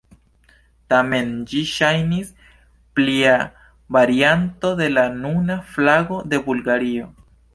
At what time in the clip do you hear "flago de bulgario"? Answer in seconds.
5.75-7.07